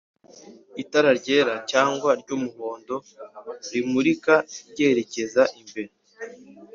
itara 0.83 1.09
ryera 1.19 1.55
cyangwa 1.71 2.09
ry'umuhondo 2.21 2.95
rimurika 3.73 4.35
ryerekeza 4.71 5.43
imbere 5.61 5.91